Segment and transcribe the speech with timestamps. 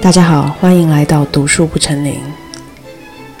[0.00, 2.18] 大家好，欢迎来到读书不成林。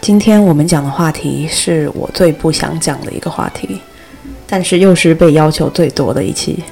[0.00, 3.80] 今天我们讲的话题是我最不想讲的一个话题，
[4.46, 6.62] 但是又是被要求最多的一期。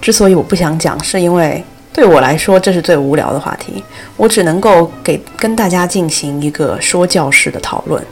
[0.00, 1.62] 之所以我不想讲，是因为
[1.92, 3.82] 对我来说这是最无聊的话题，
[4.16, 8.04] 我只能够给跟大家进行一个说教式的讨论。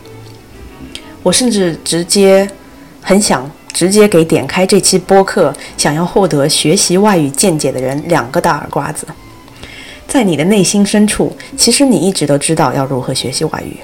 [1.22, 2.48] 我甚至直接
[3.00, 9.06] 很想直接给点开这期播客想要获得学习外语见解的人两个大耳刮子。
[10.06, 13.76] 在你的内心深处，其实你一直都知道要如何学习外语。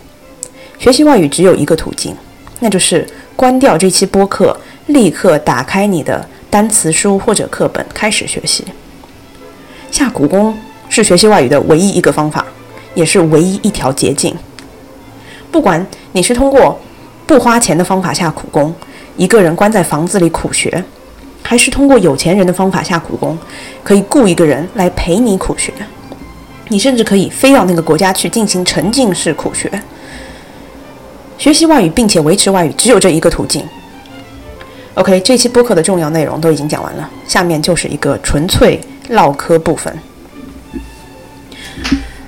[0.78, 2.14] 学习外语只有一个途径，
[2.60, 4.56] 那就是关掉这期播客，
[4.86, 8.64] 立刻打开你的单词书或者课本，开始学习。
[9.90, 12.44] 下苦功是学习外语的唯一一个方法，
[12.94, 14.36] 也是唯一一条捷径。
[15.52, 16.78] 不管你是通过
[17.24, 18.74] 不花钱的方法下苦功，
[19.16, 20.84] 一个人关在房子里苦学，
[21.42, 23.36] 还是通过有钱人的方法下苦功，
[23.82, 25.72] 可以雇一个人来陪你苦学。
[26.68, 29.70] 你甚至可以飞到那个国家去进行沉浸式苦学，
[31.38, 33.64] 学习外语并且维持外语，只有这一个途径。
[34.94, 38.80] OK，这期播客的重要内容都已经讲完了，下面就是一个纯粹
[39.10, 39.96] 唠嗑部分。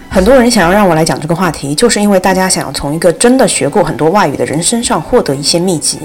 [0.09, 5.99] 很多人想要让我来讲这个话题，就是因为大家想要从一个真的学过很多外语的人身上获得一些秘籍。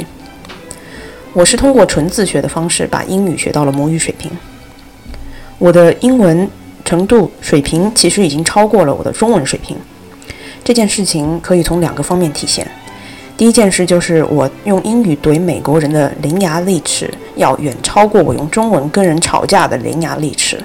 [1.34, 4.32] 我是通过纯自学的方式把英语学到了母语水平，
[5.58, 6.50] 我的英文。
[6.86, 9.78] 程度水平其实已经超过了我的中文水平，
[10.66, 12.68] 这件事情可以从两个方面体现。
[13.38, 20.62] 第一件事就是我用英语怼美国人的伶牙俐齿，要远超过我用中文跟人吵架的伶牙俐齿。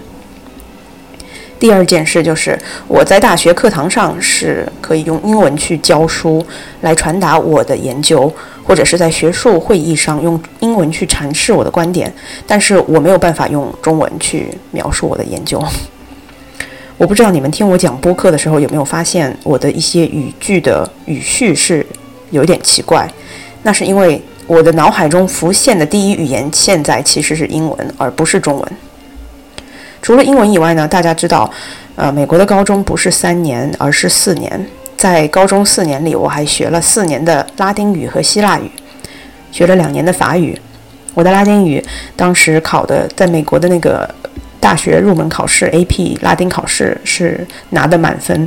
[1.61, 6.45] 第二件事就是我在大学课堂上是可以用英文去教书
[6.81, 8.31] 来传达我的研究，
[8.69, 12.13] 或者是在学术会议上用英文去阐释我的观点，
[12.47, 15.65] 但是我没有办法用中文去描述我的研究。
[16.99, 21.87] 我不知道你们听我讲播客的时候有没有发现我的一些语句的语序是
[22.31, 23.11] 有点奇怪，
[23.63, 28.73] 那是因为我的脑海中浮现的第一语言现在其实是英文，而不是中文。
[30.03, 31.51] 除了英文以外呢，大家知道，
[31.97, 34.67] 呃，美国的高中不是三年，而是四年。
[34.99, 38.71] 在高中四年里，我还学了四年的拉丁语和希腊语，
[39.51, 40.61] 学了两年的法语。
[41.15, 41.83] 我的拉丁语
[42.15, 44.15] 当时考的，在美国的那个。
[44.61, 48.47] 大学入门考试 AP 拉丁考试是拿的满分。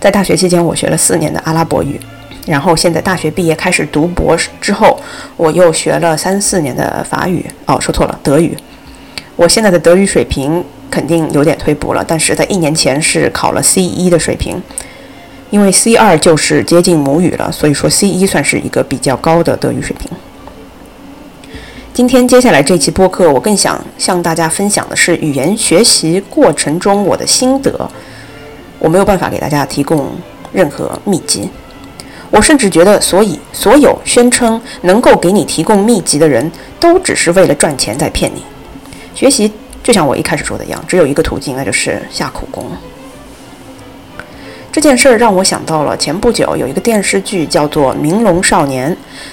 [0.00, 2.00] 在大学期间，我学了四年的阿拉伯语，
[2.46, 4.98] 然后现在大学毕业开始读博之后，
[5.36, 7.44] 我又学了三四年的法语。
[7.66, 8.56] 哦，说错了，德语。
[9.36, 14.62] 我现在的德语水平肯定有点退步了，但是在一年前是考了 C 一的水平，
[15.48, 20.10] 因为 C 二就是接近母语了，所以说 C 一算是一个比较高的德语水平。
[21.94, 27.90] 今天接下来这期播客，我更想向大家分享的是语言学习过程中我的心得。
[28.78, 30.10] 我没有办法给大家提供
[30.52, 31.48] 任何秘籍，
[32.30, 38.42] 我甚至觉得，所以所有宣称能够给你提供秘籍的人都只是为了赚钱在骗你。
[39.14, 42.64] 学习就像我一开始说的一样，只有一个途径，那就是下苦功。
[44.70, 48.90] 这件事儿让我想到了前不久有一个电视剧叫做《明龙少年》，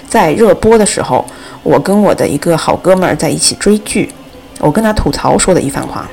[0.07, 1.25] 在热播的时候，
[1.63, 4.11] 我跟我的一个好哥们儿在一起追剧，
[4.59, 6.09] 我跟他吐槽说的一番话。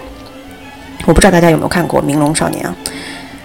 [1.06, 2.76] 我不知道大家有没有看过《明龙少年》啊？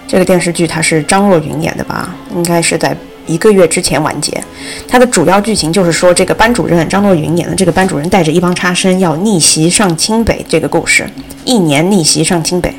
[0.08, 2.14] 这个电视剧它是张若昀演的吧？
[2.36, 2.96] 应该是在
[3.28, 4.42] 一个月之前完结。
[4.88, 11.10] 它的主要剧情就是说，这个班主任张若昀演的这个班主任带着一帮差生要逆袭上清北这个故事，
[11.46, 12.74] 一年逆袭上清北。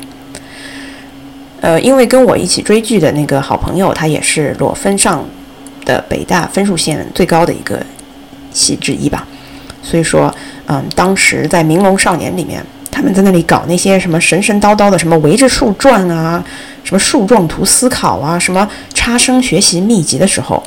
[1.61, 5.25] 呃，因为跟我一起追剧的那个好朋友，他也是裸分上
[5.85, 7.81] 的北大分数线最高的一个
[8.51, 9.25] 系之一吧，
[9.81, 10.33] 所以说，
[10.65, 12.61] 嗯，当时在《明龙少年》里面，
[13.03, 16.43] 们在那里搞那些什么神神叨叨的，什么围着树转啊，
[16.83, 20.61] 什么树状图思考啊，什么差生学习秘籍的时候，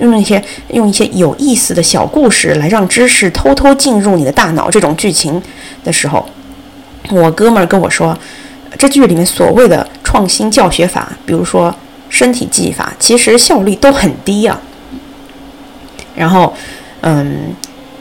[0.00, 5.40] 用一些用一些有意思的小故事来让知识偷偷进入你的大脑，这种剧情
[5.82, 6.26] 的时候，
[7.10, 8.16] 我哥们儿跟我说。
[8.76, 11.72] 这剧里面所谓的创新教学法，比如说
[12.08, 14.60] 身体记忆法，其实效率都很低啊。
[16.16, 16.52] 然后，
[17.02, 17.54] 嗯，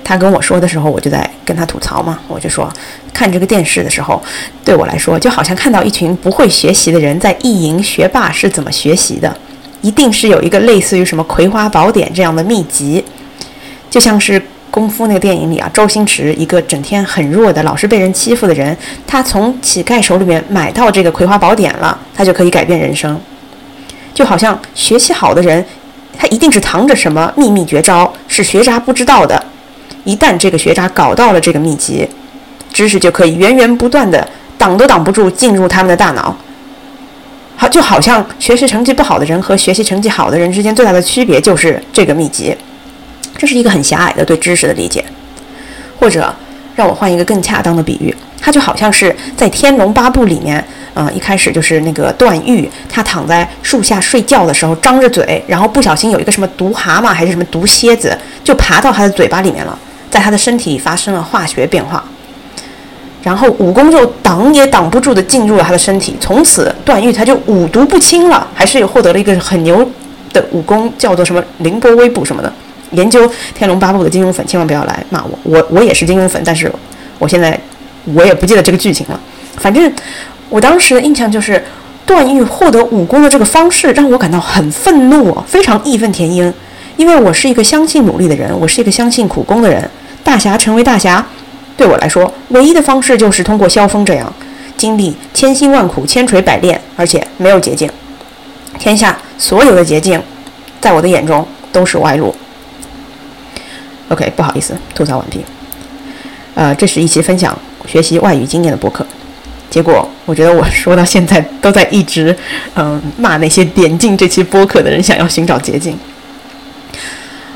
[0.03, 2.71] 他跟我说的时候，我就在跟他吐槽嘛，我就说，
[3.13, 4.21] 看这个电视的时候，
[4.65, 9.35] 对我来说就好像看到一群不会学习的人在意淫学霸是怎么学习的，
[9.81, 13.03] 一定是有一个类似于什么《葵花宝典》这样的秘籍，
[13.89, 14.41] 就像是。
[14.73, 18.75] 功夫那个电影里啊，周星驰一个整天很弱的、老是被人欺负的人，
[19.05, 23.15] 他从乞丐手里面买到这个《葵花宝典》了，他就可以改变人生。
[24.15, 25.63] 就好像学习好的人，
[26.17, 29.45] 他一定是藏着什么秘密绝招，是学渣不知道的。
[30.03, 32.07] 一旦这个学渣搞到了这个秘籍，
[32.71, 34.27] 知识就可以源源不断的
[34.57, 36.35] 挡都挡不住进入他们的大脑。
[37.55, 42.55] 好，就好像学习成绩不好的人和学习成绩好的人之间最大的区别就是这个秘籍。
[43.37, 45.03] 这是一个很狭隘的对知识的理解，
[45.99, 46.33] 或者
[46.75, 50.63] 让我换一个更恰当的比喻，它就好像是在《天龙八部》里面，
[50.93, 59.77] 呃，一开始就是那个段誉，他躺在树下睡觉的时候，张着嘴，然后不小心有一个什么毒蛤蟆还是什么毒蝎子，就爬到他的嘴巴里面了，
[60.13, 62.03] 在他的身体发生了化学变化，
[63.23, 69.83] 然后武功就挡也挡不住的进入了他的身体，从此段誉他就五毒不侵了，还是有获得了一个很牛
[70.31, 72.53] 的武功，叫做什么凌波微步什么的。
[72.91, 76.71] 研究《天龙八部》的金庸粉千万不要来骂我，我我也是金庸粉，但是
[77.17, 77.59] 我现在
[78.13, 79.19] 我也不记得这个剧情了。
[79.57, 79.91] 反正
[80.49, 81.59] 我当时的印象就是，
[82.05, 86.53] 段誉获得武功的这个方式让我感到很愤怒，非常义愤填膺。
[86.97, 89.89] 因为我是一个相信努力的人，我是一个相信苦功的人。
[90.23, 91.25] 大侠成为大侠，
[91.75, 94.33] 对我来说，唯一的方式就是通过萧峰这样
[94.77, 97.89] 经历千辛万苦、千锤百炼，而且没有捷径。
[98.79, 100.21] 天下所有的捷径，
[100.81, 102.33] 在我的眼中都是歪路。
[104.09, 105.43] OK，不好意思，吐槽完毕。
[106.55, 109.05] 呃，这是一期分享学习外语经验的博客。
[109.69, 112.35] 结果我觉得我说到现在都在一直
[112.75, 115.97] 嗯骂那些点进这期播客的人，想要寻找捷径。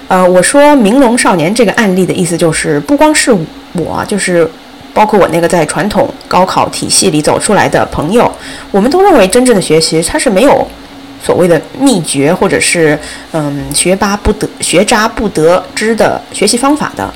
[0.07, 3.35] 呃，我说明龙少年这个案例的意思就是，不光是
[3.73, 4.49] 我，就是
[4.93, 8.31] 包括我那个在传统高考体系里走出来的朋友，
[8.71, 10.67] 我们都认为真正的学习它是没有。
[11.19, 12.97] 所谓的秘诀，或者是
[13.31, 17.11] 嗯学霸不得学渣不得知的学习方法的，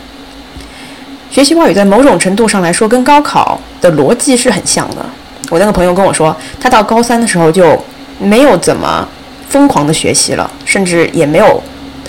[1.29, 5.05] 学习外语在某种程度上来说，跟高考的逻辑是很像的。
[5.51, 7.79] 我那个朋友跟我说，他到高三的时候就
[8.17, 9.07] 没有怎么
[9.47, 11.61] 疯狂的学习了，甚至也没有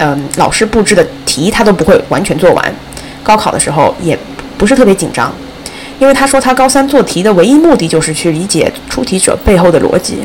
[0.03, 2.75] 嗯老师布置的题他都不会完全做完。
[3.23, 4.19] 高考的时候也
[4.59, 5.33] 不是特别紧张，
[5.99, 10.19] 因为他说他高三做题的唯一目的就是去理解出题者背后的逻辑。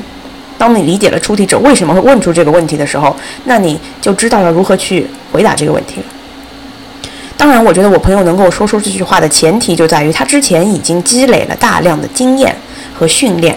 [0.57, 6.05] 当你理解了出题者为什么会问出这个问题的时候，那你就知道要如何去回答这个问题了。
[7.37, 12.55] 当然，我觉得我朋友能够说出这句话的前提就在于他之前已经积累了大量的经验
[12.97, 13.55] 和训练。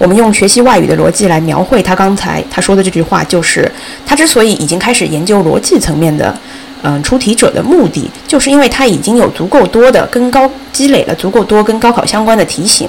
[0.00, 3.70] 我们用学习外语的逻辑来描绘他刚才他说的这句话，就是
[4.06, 6.34] 他之所以已经开始研究逻辑层面的，
[6.80, 12.88] 嗯，出题者的目的，就是因为他已经有足够多的跟高积累了足够多跟高考相关的题型。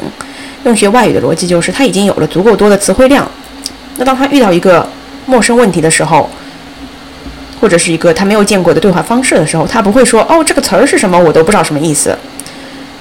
[0.64, 3.30] 用学外语的逻辑就是，他已经有了足够多的词汇量。
[3.98, 4.88] 那当他遇到一个
[5.26, 6.30] 陌生问题的时候，
[7.60, 11.20] 或者是一个他没有见过的对话方式的时候，他不会说：“哦，这个词儿是什么？
[11.20, 12.16] 我都不知道什么意思。”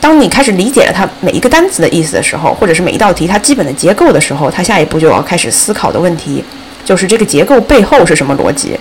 [0.01, 6.43] 当你开始理解了它每一个单词的意思的时候，或者是每一道题它基本的结构的时候，他下一步就要开始思考的问题
[6.85, 8.79] 就是这个结构背后是什么逻辑。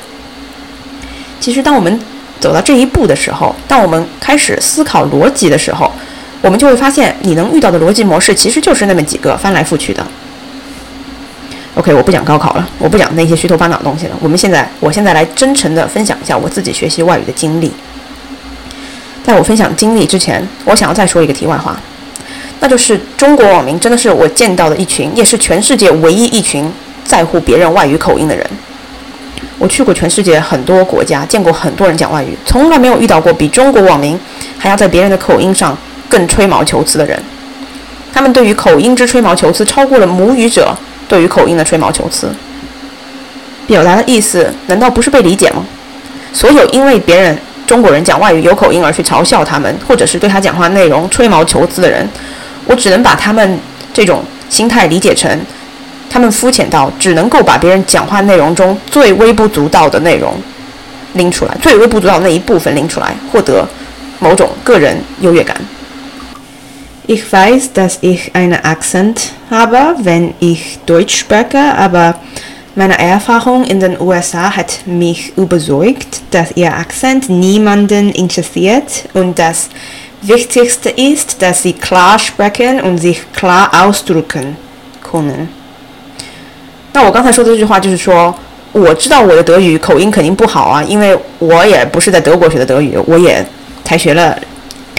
[1.39, 1.99] 其实，当我们
[2.39, 5.91] 走到这一步的时候，当我们开始思考逻辑的时候，
[6.41, 10.05] 我们就会发现，你能遇到的逻辑模式其实就是那么几个，翻来覆去的。
[11.75, 14.15] OK，我不讲高考了，我不讲那些虚头巴脑的东西了。
[14.21, 17.71] 我们现在，我现在来真诚的分享一下我自己学习外语的经历。
[19.29, 21.79] 在我分享经历之前，我想要再说一个题外话，
[22.61, 26.67] 那就是中国网民真的是我见到的一群，也是全世界唯一一群
[27.05, 28.43] 在乎别人外语口音的人。
[29.59, 34.19] 我去过全世界很多国家，见过很多人讲外语，从来没有遇到过比中国网民
[34.57, 35.77] 还要在别人的口音上。
[36.09, 37.21] 更吹毛求疵的人，
[38.11, 40.75] 他们对于口音之吹毛求疵，超过了母语者
[41.07, 42.33] 对于口音的吹毛求疵。
[43.67, 45.63] 表达的意思难道不是被理解吗？
[46.33, 47.37] 所有因为别人
[47.69, 52.09] 中国人讲外语有口音而去嘲笑他们，或者是对他讲话内容吹毛求疵的人，
[52.65, 53.59] 我只能把他们
[53.93, 55.39] 这种心态理解成，
[56.09, 60.33] 他们肤浅到只能够把别人讲话内容中最微不足道的内容
[61.13, 63.63] 拎出来，最微不足道的那一部分拎出来，获得
[64.17, 65.55] 某种个人优越感。
[67.05, 69.17] Ich weiß, dass it an Akzent
[69.51, 72.15] habe, wenn ich Deutsch spreche, aber
[72.74, 79.68] meine Erfahrung in den USA hat mich überzeugt, dass ihr Akzent niemanden interessiert und das
[80.22, 84.56] Wichtigste ist, dass sie klar sprechen und sich klar ausdrücken
[85.02, 85.48] können.
[86.92, 88.34] 那我刚才说的这句话就是说，
[88.72, 93.44] 我知道我的德语口音肯定不好啊，因为我也不是在德国学的德语，我也
[93.84, 94.36] 才学了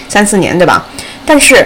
[0.07, 0.85] 三四年，对吧？
[1.25, 1.65] 但是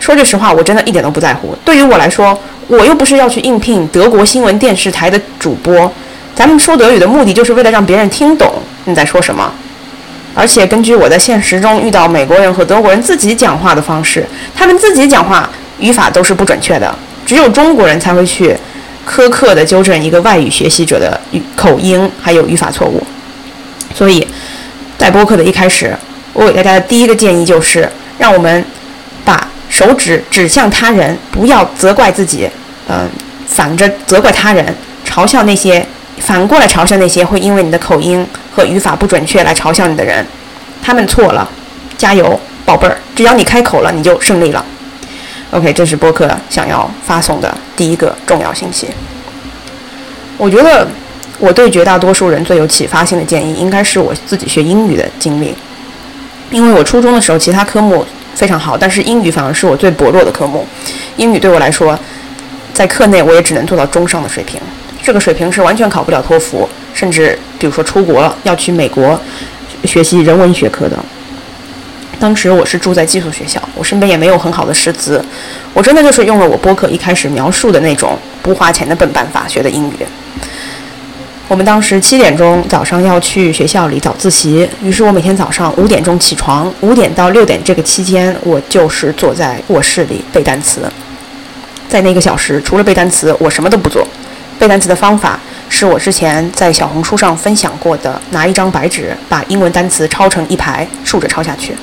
[0.00, 1.54] 说句实话，我真的一点都不在乎。
[1.64, 5.92] 对于我来说，我又不是要去应聘德国新闻电视台的主播。
[6.34, 8.50] 咱们说德语的目的就是为了让别人听懂
[8.86, 9.52] 你在说什么。
[10.34, 16.92] 而且根据我在现实中遇到美国人和德国人自己讲话的方式，他们自己讲话语法都是不准确的。
[17.26, 18.56] 只有中国人才会去
[19.06, 23.02] 苛刻地纠正一个外语学习者的语口音还有语法错误。
[23.94, 24.26] 所以，
[24.96, 25.94] 在播客的一开始，
[26.32, 28.64] 我给大家的第一个建议就是，让我们
[29.24, 32.50] 把手指指向他人，不要责怪自己，
[32.88, 33.08] 嗯，
[33.46, 34.74] 反着责怪他人，
[35.06, 35.86] 嘲笑那些
[36.18, 40.26] 反过来嘲笑那些会因为你的口音和语法不准确来嘲笑你的人，
[40.82, 41.48] 他们错了，
[41.96, 44.62] 加油，宝贝儿，只要你开口了，你就胜利了。
[45.52, 48.88] OK，这是播客想要发送的第一个重要信息。
[50.36, 50.86] 我觉得
[51.38, 55.54] 我对绝大多数人最有启发性的建议，应该是我自己学英语的经历。
[56.50, 60.66] 因为我初中的时候，其他科目非常好，但是英语反而是我最薄弱的科目。
[61.16, 61.98] 英语对我来说，
[62.72, 64.60] 在课内我也只能做到中上的水平，
[65.02, 69.20] 这个水平是完全考不了托福，甚至比如说出国要去美国
[69.84, 70.96] 学习人文学科的。
[72.18, 75.24] 当时我是住在寄宿学校，我身边也没有很好的师资，
[75.72, 79.94] 我真的就是用了我播客一开始描述的那种不花钱的笨办法学的英语。
[81.50, 90.82] 我们当时七点钟早上要去学校里早自习，于是我每天早上五点钟起床，五点到六点这个期间，我就是坐在卧室里背单词。
[91.88, 94.06] 在那个小时，除了背单词，我什么都不做。
[94.60, 101.74] 背单词的方法是我之前在小红书上分享过的，拿一张白纸，把英文单词抄成一排，竖着抄下去。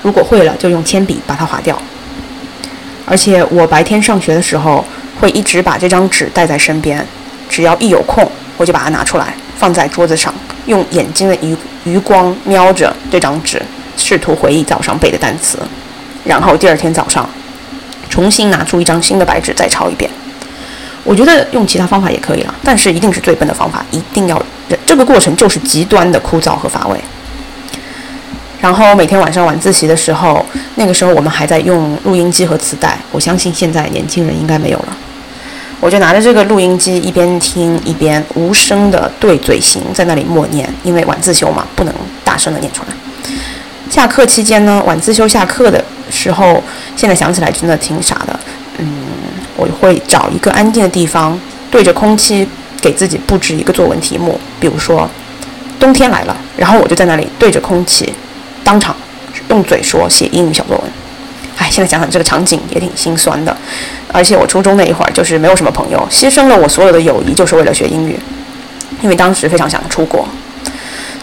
[0.00, 1.78] 如果会了，就用铅笔把它划掉。
[3.04, 4.82] 而且我白天上学的时候，
[5.20, 7.06] 会一直把这张纸带在身边，
[7.50, 8.26] 只要一有空，
[8.60, 10.34] 我就把它拿出来放在桌子上，
[10.66, 13.60] 用眼睛的余余光瞄着这张纸，
[13.96, 15.58] 试图回忆早上背的单词，
[16.26, 17.26] 然后第二天早上
[18.10, 20.10] 重新拿出一张新的白纸再抄一遍。
[21.04, 24.40] 我觉得用其他方法也可以了，但是一定是最笨的方法，一定要
[24.84, 27.00] 这个过程就是极端的枯燥和乏味。
[28.60, 34.96] 然后每天晚上晚自习的时候，那个时候我们还在用录音机和磁带，我相信现在年轻人应该没有了。
[35.80, 42.94] 我就拿着这个录音机一边听一边无声的对嘴型在那里默念，因为晚自修嘛，不能大声的念出来。
[43.90, 46.62] 下课期间呢，晚自修下课的时候，
[46.94, 48.38] 现在想起来真的挺傻的。
[48.78, 48.86] 嗯，
[49.56, 51.38] 我会找一个安静的地方，
[51.70, 52.46] 对着空气
[52.80, 55.08] 给自己布置一个作文题目，比如说
[55.78, 58.12] 冬天来了，然后我就在那里对着空气。
[58.62, 58.94] 当场
[59.48, 60.90] 用嘴说写英语小作文，
[61.56, 63.56] 哎，现在想想这个场景也挺心酸的。
[64.12, 68.18] 而且我初中那一会儿就是没有什么朋友，牺牲了我所有的友谊，就是为了学英语。
[69.02, 70.28] 因为当时非常想出国，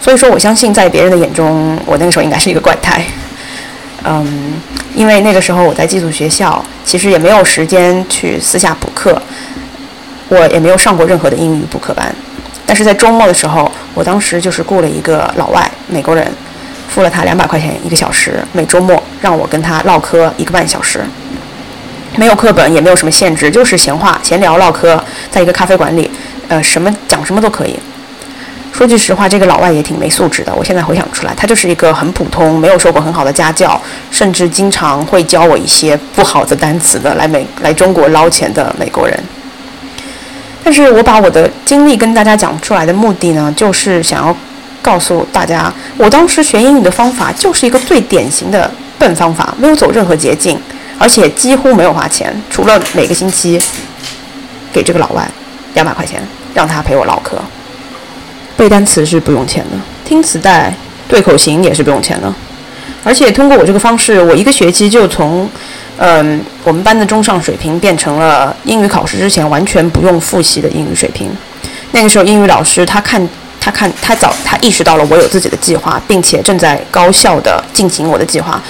[0.02, 3.06] 所以说我相信在别人的眼中，我那个时候应该是一个怪胎。
[4.04, 4.54] 嗯，
[4.96, 9.22] 因为那个时候我在寄宿学校，其实也没有时间去私下补课，
[10.30, 12.16] 我也没有上过任何的英语补课班。
[12.66, 16.26] 但是在周末的时候，我当时就是雇了一个老外美国人。
[16.90, 21.02] 付了他两百块钱一个小时，每周末让我跟他唠嗑一个半小时，
[22.18, 25.00] 没有课本，也没有什么限制，就是闲话、闲聊、唠嗑，
[25.32, 26.10] 在一个咖啡馆里，
[26.48, 27.80] 呃，什么讲什么都可以。
[28.74, 30.54] 说句实话，这个老外也挺没素质的。
[30.54, 33.80] 我现在回想出来，他就是一个很普通、没有受过很好的家教，
[34.12, 39.18] 甚至经常会教我一些不好的单词的来美来中国捞钱的美国人。
[40.64, 44.36] 但是我把我的经历跟大家讲出来的目的呢，就是想要。
[44.80, 50.58] 告诉大家，我当时学英语的方法就是一个最典型的笨方法，没有走任何捷径，
[51.00, 53.60] 而且几乎没有花钱，除了每个星期
[54.74, 55.30] 给这个老外
[55.74, 56.22] 两百块钱，
[56.54, 57.38] 让他陪我唠嗑。
[58.56, 60.74] 背单词是不用钱的，听磁带、
[61.08, 62.34] 对口型也是不用钱的。
[63.04, 65.50] 而且通过我这个方式，我一个学期就从
[65.98, 71.30] 嗯我们班的中上水平变成了英语考试之前完全不用复习的英语水平。
[71.92, 73.28] 那个时候英语老师他看。
[73.60, 78.62] 他看，他早，他意识到了我有自己的计划，并且正在高效的进行我的计划。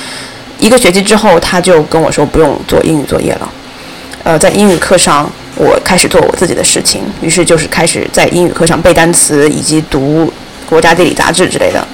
[0.59, 3.49] 一个学期之后，他就跟我说不用做英语作业了。
[4.23, 10.31] 呃，在英语课上，我开始做我自己的事情，于是就是开始在英语课上背单词以及读
[10.65, 11.87] 国家地理杂志之类的。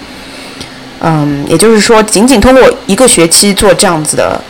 [1.01, 4.41] 嗯，也就是说，仅仅通过一个学期做这样子的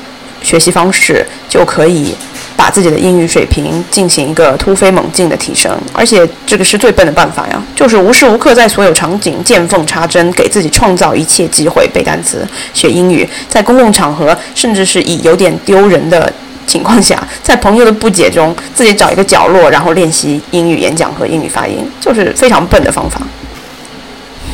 [0.42, 2.16] 学习方式，就可以。
[2.64, 16.32] 把自己的英语水平进行一个突飞猛进的提升，而且这个是最笨的办法呀，就是无时无刻在所有场景见缝插针，给自己创造一切机会背单词、学英语，在公共场合，甚至是以有点丢人的
[16.66, 23.20] 情况下，在朋友的不解中，自己找一个角落，然后练习英语演讲和英语发音，就是非常笨的方法。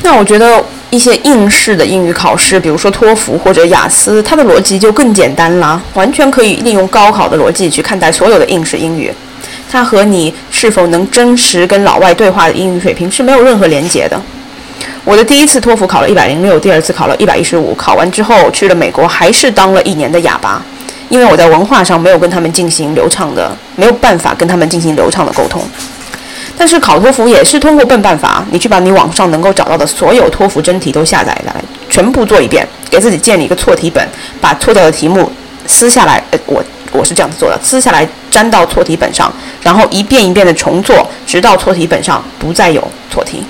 [0.02, 0.66] 那我觉得。
[0.92, 9.14] 一些应试的英语考试，比如说托福或者雅思，它的逻辑就更简单啦，完全可以利用高考的逻辑去看待所有的应试英语。
[9.72, 14.20] 它和你是否能真实跟老外对话的英语水平是没有任何连结的。
[15.06, 20.60] 我的第一次托福考了一百零六，第二次考了一百一十五，考完之后去了美国，还是当了一年的哑巴，
[21.08, 25.62] 因为我在文化上没有跟他们进行流畅的，没有办法跟他们进行流畅的沟通。
[26.60, 34.06] 但是考托福也是通过笨办法，你去把你网上能够找到的所有托福真题都下载下来，全部做一遍，给自己建立一个错题本，
[34.42, 35.32] 把错掉的题目
[35.66, 36.62] 撕下来，呃，我
[36.92, 39.32] 我是这样子做的，撕下来粘到错题本上，
[39.64, 43.42] 然后一遍一遍的重做，直到错题本上不再有错题。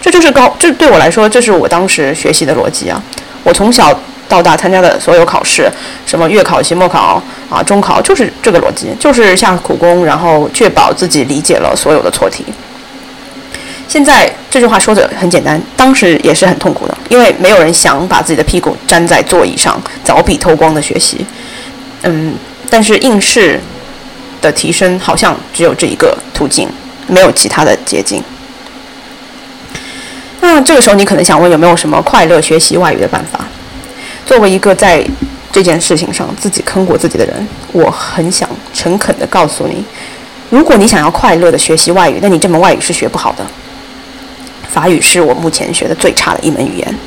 [0.00, 2.98] 这就是高，这对我来说，这是我当时学习的逻辑啊。
[3.42, 3.94] 我从小
[4.28, 5.70] 到大参加的所有考试，
[6.06, 12.44] 什么月考、期末考啊、中考，就是这个逻辑，就是下苦功，然后确保自己理解了所有的错题。
[13.86, 21.24] 现在这句话说的很简单，当时也是很痛苦的，因为没有人想把自己的屁股粘在座椅上，凿壁偷光的学习。
[22.02, 22.34] 嗯，
[22.68, 23.60] 但是应试
[24.40, 26.68] 的提升好像只有这一个途径，
[27.06, 28.22] 没有其他的捷径。
[30.40, 33.43] 那这个时候你可能想问，有没有什么快乐学习外语的办法？
[34.26, 35.04] 作为一个在
[35.52, 39.84] 这件事情上自己坑过自己的人，我很想诚恳地告诉你，
[40.50, 43.46] 如果你想要快乐地学习外语，那你这门外语是学不好的。
[44.68, 46.98] 法语是我目前学的最差的一门语言。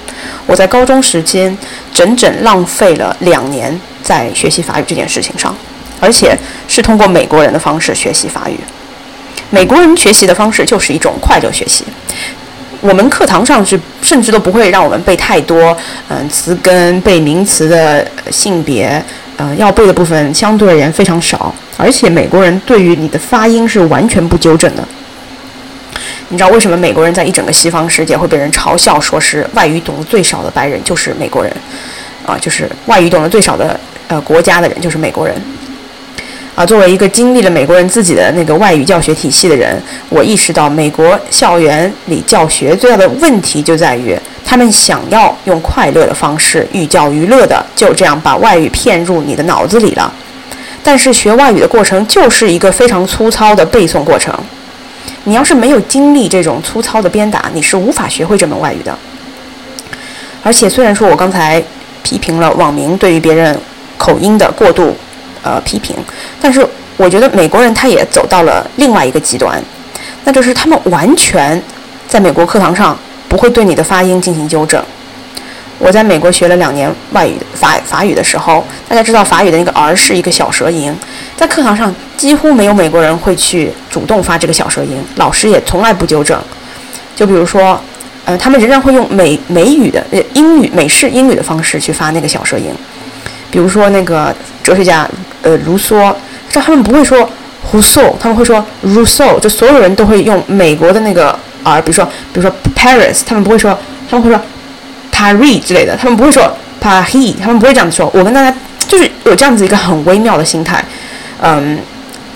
[0.46, 1.56] 我在高中时间
[1.94, 5.54] 整整浪费了两年在学习法语这件事情上，
[6.00, 8.58] 而且是通过美国人的方式学习法语。
[9.50, 11.84] 美国人学习的方式就是一种快乐学习。
[12.81, 15.75] 我们课堂上是甚至都不会让我们背太多，
[16.10, 19.03] 嗯，词根、背名词的性别，
[19.38, 21.53] 嗯，要背的部分相对而言非常少。
[21.75, 24.88] 而且美国人对于你的发音是完全不纠正的。
[26.29, 31.51] 你知道为什么美国人在一整个西方世界会被人嘲笑，说是外语懂得最少的白人就是美国人，
[32.25, 35.36] 啊，就是外语懂得最少的呃国家的人就是美国人。
[36.58, 50.12] 啊，作为一个经历了美国人自己的那个外语教学体系的人，我意识到美国校园里教学最大的问题就在于，他们想要用快乐的方式寓教于乐的，就这样把外语骗入你的脑子里了。
[50.82, 54.34] 但是学外语的过程就是一个非常粗糙的背诵过程。
[55.26, 58.98] 你要是没有经历这种粗糙的鞭打，你是无法学会这门外语的。
[60.42, 61.62] 而且，虽然说我刚才
[62.02, 63.55] 批评了网民对于别人
[63.96, 64.98] 口音的过度
[65.48, 65.96] 呃批评，
[66.42, 66.66] 但是
[66.98, 69.62] 我觉得美国人他也走到了另外一个极端，
[70.24, 71.62] 那就是他们完全
[72.07, 72.98] 在美国课堂上
[73.29, 74.83] 不会对你的发音进行纠正。
[75.79, 80.92] 我在美国学了两年外语法法语的时候，大家知道法语的那个 r 是一个小舌音，
[81.36, 86.40] 在课堂上几乎没有美国人会去主动发这个小舌音，老师也从来不纠正。
[87.16, 87.79] 就比如说，
[88.25, 92.66] 呃，他们仍然会用美美语的呃英语美式英语的方式去发那个小舌音。
[93.51, 95.07] 比如说那个哲学家
[95.42, 96.14] 呃卢梭，
[96.50, 97.30] 这他们不会说
[97.72, 103.78] Rousseau，他们会说 Rousseau，就所有人都会用美国的那个 r，比如说比如说 Paris，他们不会说，
[104.10, 104.40] 他们会说。
[105.10, 106.44] Paris 之类的，他们不会说
[106.80, 108.08] Paris，他们不会这样子说。
[108.14, 108.56] 我跟大家
[108.88, 110.86] 就是有这样子一个很微妙的心态，
[111.42, 111.80] 嗯，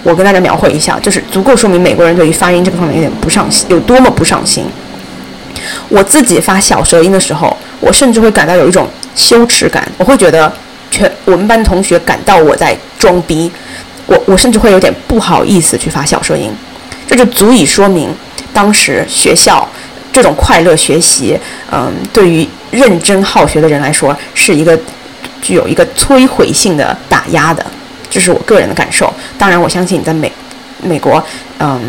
[0.02, 4.66] 我跟大家描绘一下，就是足够说明美国人对于发音这个方面有点不上心，有多么不上心。
[5.90, 10.52] 我自己发小舌音的时候，我甚至会感到有一种羞耻感，我会觉得
[10.92, 13.52] 全我们班同学感到我在装逼，
[14.06, 16.52] 我我甚至会有点不好意思去发小舌音，
[17.08, 18.14] 这就足以说明
[18.54, 19.68] 当时学校。
[20.14, 21.40] 这种快乐学习，
[21.72, 24.78] 嗯，对于认真好学的人来说，是一个
[25.42, 27.66] 具有一个摧毁性的打压的，
[28.10, 29.10] 这是我个人的感受。
[29.38, 30.30] 当然，我相信你在美
[30.84, 31.24] 美国，
[31.60, 31.80] 嗯，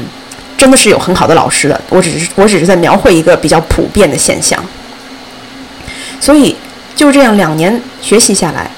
[0.57, 1.81] 真的是有很好的老师的。
[1.89, 4.65] 我只是我只是在描绘一个比较普遍的现象。
[6.21, 6.55] 所以
[6.95, 8.71] 就这样两年学习下来，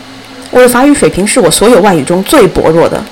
[0.54, 3.02] 我的法语水平是我所有外语中最薄弱的。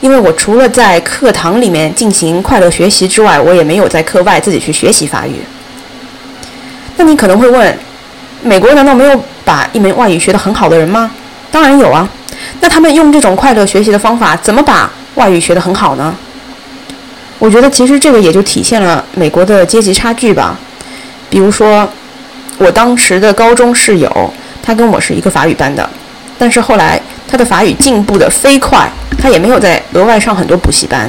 [0.00, 5.34] 因为我除了在课堂里面进行快乐学习之外，我也没有在课外自己去学习法语。
[6.96, 7.78] 那你可能会问，
[8.42, 11.10] 美国难道没有把一门外语学得很好的人吗？
[11.50, 12.08] 当然有啊。
[12.60, 16.16] 那他们用这种快乐学习的方法，怎么把外语学得很好呢？
[17.38, 20.58] 我觉得其实这个也就体现了美国的阶级差距吧。
[21.28, 21.86] 比如说，
[22.56, 25.86] 我当时的高中室友，他跟我是一个法语班的，
[26.40, 31.08] 但是后来他的法语进步的飞快，他也没有再额外上很多补习班。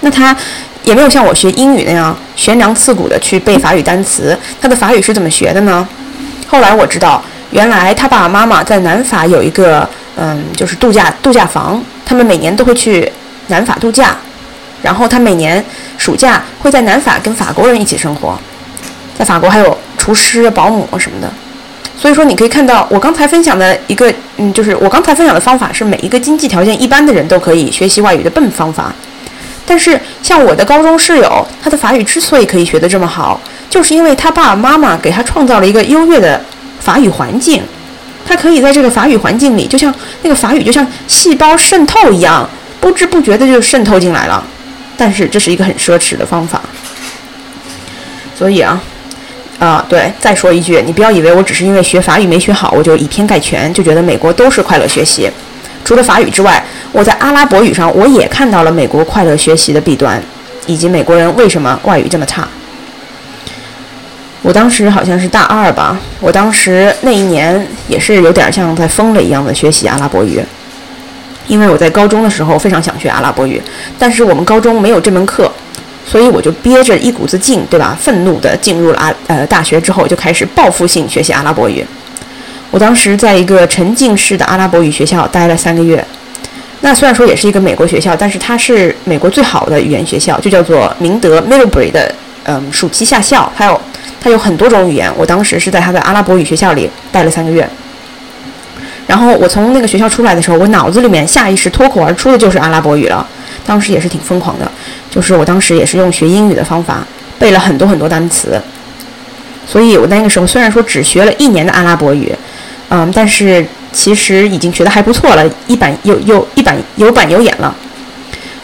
[0.00, 0.36] 那他。
[0.84, 4.34] 也没有像我学英语那样悬梁刺股的去背法语单词。
[4.58, 5.86] 他的法语是怎么学的呢？
[6.46, 13.12] 后来我知道，原来他爸爸妈妈在南法有一个，嗯，就是度假度假房，他们每年都会去
[13.48, 14.16] 南法度假。
[14.80, 15.62] 然后他每年
[15.98, 18.38] 暑假会在南法跟法国人一起生活，
[19.18, 21.30] 在法国还有厨师、保姆什么的。
[21.98, 28.92] 所以说，你可以看到我刚才分享的一个，嗯，就是我刚才分享的方法是每一个经济条件一般的人都可以学习外语的笨方法。
[29.66, 36.40] 但是，像我的高中室友，他的法语之所以可以学得这么好，就是因为他爸爸妈妈给他创造了一个优越的
[36.78, 37.62] 法语环境，
[38.24, 42.48] 他可以在这个法语环境里，就像那个法语就像细胞渗透一样，
[42.80, 44.42] 不知不觉的就渗透进来了。
[44.96, 46.62] 但是这是一个很奢侈的方法。
[48.34, 48.80] 所以啊，
[49.58, 55.28] 啊对，再说一句，你不要以为我只是因为学法语没学好，我就以偏概全，就觉得美国都是快乐学习。
[55.84, 60.22] 除了法语之外，我在阿拉伯语上我也看到了美国快乐学习的弊端，
[60.66, 62.46] 以及美国人为什么外语这么差。
[64.42, 70.40] 我当时好像是大二吧，我当时那一年也是有点像在疯了一样的学习阿拉伯语，
[71.48, 73.60] 因为我在高中的时候非常想学阿拉伯语，
[73.98, 75.50] 但是我们高中没有这门课，
[76.10, 77.94] 所以我就憋着一股子劲，对吧？
[78.00, 81.84] 愤怒地进入了阿呃大学之后，就开始报复性学习阿拉伯语。
[82.70, 86.02] 我当时在一个沉浸式的阿拉伯语学校待了三个月，
[86.80, 93.78] 那虽然说也是一个美国学校，但是它是美国最好的语言学校，就叫做明德 （Middlebury） 的嗯暑期夏校，还有。
[94.20, 97.68] 它有很多种语言，我当时是在它的阿拉伯语学校里待了三个月。
[99.06, 103.24] 然后我从那个学校出来的时候，我脑子里面下意识脱口而出的就是阿拉伯语了。
[103.68, 104.66] 当时也是挺疯狂的，
[105.10, 107.06] 就是我当时也是用学英语的方法
[107.38, 108.58] 背了很多很多单词。
[109.66, 112.34] 所以我那个时候虽然说只学了一年的阿拉伯语，
[112.88, 117.74] 嗯，但是其实已经学的还不错了，一板有有一板有板有眼了。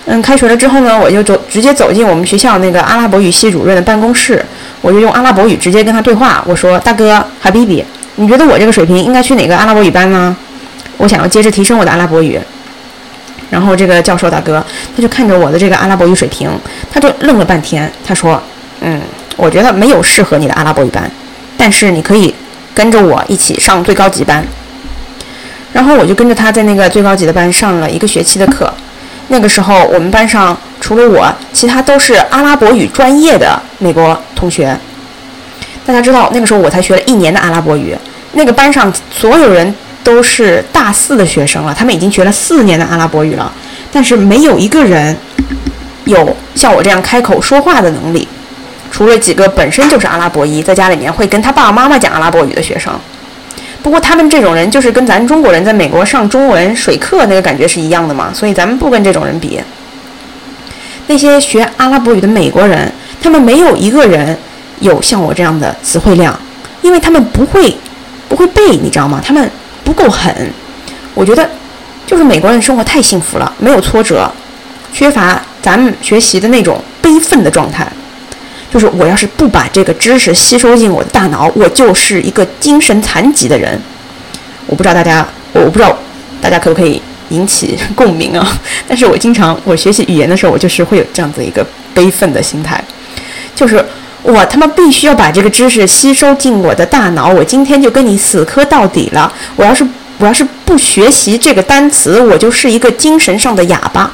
[0.06, 4.42] 嗯，开学了之后呢，我就走直接走进我们学校那个阿拉伯语系主任的办公室，
[4.80, 6.42] 我就用阿拉伯语直接跟他对话。
[6.46, 7.84] 我说：“大哥，哈比比，
[8.16, 10.34] 你觉得我这个水平应该去哪个阿拉伯语班呢？
[10.96, 12.40] 我想要接着提升我的阿拉伯语。”
[13.54, 14.60] 然后这个教授大哥
[14.96, 16.50] 他就看着我的这个阿拉伯语水平，
[16.92, 17.88] 他就愣了半天。
[18.04, 18.42] 他说
[18.82, 19.00] ：“嗯，
[19.36, 21.08] 我觉得没有适合你的阿拉伯语班，
[21.56, 22.34] 但是你可以
[22.74, 24.44] 跟着我一起上最高级班。”
[25.72, 28.74] 然后我就跟着他在那个最高级的班上了一个学期的课。
[29.28, 34.76] 那个时候，我们班上除了我，其他都是阿拉伯语专业的美国同学。
[35.86, 37.96] 大家知道，那个时候我才学了一年的阿拉伯语，
[38.32, 39.72] 那个班上所有人
[40.04, 43.50] 都是大四的学生了，他们已经学了四年的阿拉伯语了，
[43.90, 45.16] 但是没有一个人
[46.04, 48.28] 有像我这样开口说话的能力，
[48.92, 52.92] 除了几个本身就是阿拉伯裔，在家里面会跟他爸爸妈妈讲阿拉伯语的学生。
[53.82, 59.60] 不过他们这种人就是跟咱中国人在美国上中文水课那个感觉是一样的嘛，所以咱们不跟这种人比。
[61.06, 62.90] 那些学阿拉伯语的美国人，
[63.22, 64.38] 他们没有一个人
[64.80, 66.38] 有像我这样的词汇量，
[66.80, 67.76] 因为他们不会
[68.26, 69.20] 不会背，你知道吗？
[69.22, 69.50] 他们
[69.84, 70.34] 不够狠。
[71.14, 71.48] 我觉得
[72.06, 74.28] 就是美国人生活太幸福了，没有挫折，
[74.92, 77.86] 缺乏咱们学习的那种悲愤的状态。
[78.72, 83.80] 就是我要是不把这个知识吸收进我的大脑，我就是一个精神残疾的人。
[84.66, 85.96] 我不知道大家，我不知道
[86.40, 88.44] 大家可不可以引起共鸣啊？
[88.88, 92.82] 但是我经常我学习语言的时候，我就是会有这样子一个悲愤的心态，
[93.54, 93.84] 就是
[94.24, 99.30] 我他妈必须要把这个知识吸收进我的大脑，我今天就跟你死磕到底了。
[99.54, 104.10] 我要是我要是不学习这个单词，我就是一个精神上的哑巴。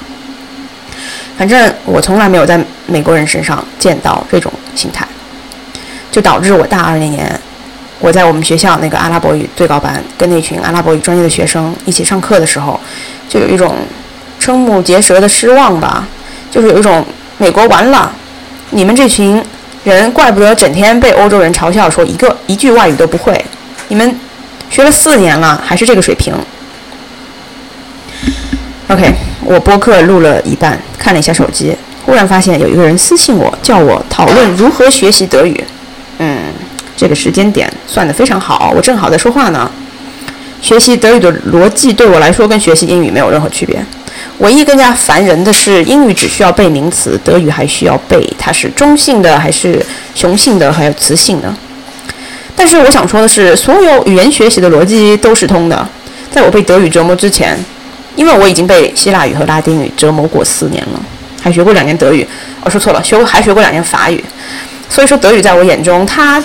[1.39, 5.07] 反正我从来没有在美国人身上见到这种心态，
[6.11, 7.41] 就导致我大二那年，
[8.01, 12.79] 我在我们学校那个阿拉伯语最高班，跟那群阿拉伯语专业的学生一起上课的时候，
[13.29, 13.77] 就有一种
[14.41, 16.05] 瞠目结舌的失望吧，
[16.51, 17.07] 就是有一种
[17.39, 18.13] 美国完了，
[18.71, 19.43] 你们这群
[19.85, 23.45] 人怪不得整天被欧洲人嘲笑说一个一句外语都不会，
[23.89, 24.15] 你们
[24.69, 26.35] 学了四年了还是这个水平。
[28.89, 29.13] OK，
[29.45, 35.65] 我播客录了一半，看了一下手机，忽然发现有一个人私信我，叫我讨论如何学习德语。
[36.19, 36.53] 嗯，
[36.97, 39.71] 这个时间点算得非常好，我正好在说话呢。
[40.61, 43.83] 学习德语的逻辑对我来说跟学习英语没有任何区别，
[44.39, 51.55] 唯一更加烦人的是英语只需要背名词，德语还需要背它是中性的还是雄性的，还有雌性的。
[52.55, 55.89] 但是我想说的是，所有语言学习的逻辑都是通的。
[56.31, 57.59] 在我被德语折磨之前。
[58.17, 61.01] 因为我已经被希腊语和拉丁语折磨过四年了，
[61.41, 62.27] 还学过两年德语。
[62.61, 64.23] 我说错了，学过还学过两年法语。
[64.91, 66.43] 所以说德语在我眼中，它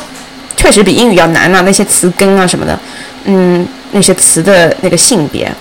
[0.55, 2.79] 确实比英语要难啊，那些词根啊什么的，
[3.25, 5.51] 嗯，那些词的那个性别。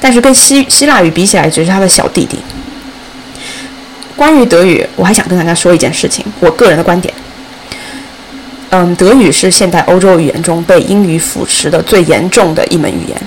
[0.00, 2.38] 但是跟希希腊语比起来，只是他的小弟弟。
[4.16, 7.12] 关于德语，我还想跟大家说一件事情，我个人的观点。
[8.70, 13.20] 嗯，德语是现代欧洲语言中被英语腐蚀的最严重的一门语言，